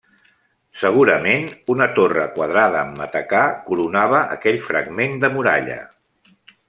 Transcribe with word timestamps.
Segurament 0.83 1.43
una 1.73 1.87
torre 1.99 2.23
quadrada 2.37 2.79
amb 2.85 2.97
matacà 3.03 3.43
coronava 3.69 4.23
aquell 4.37 4.59
fragment 4.71 5.15
de 5.27 5.31
muralla. 5.37 5.77